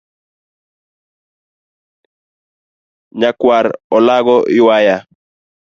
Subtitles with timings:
[3.19, 3.65] Nyakwar
[3.95, 4.97] olago ywaya.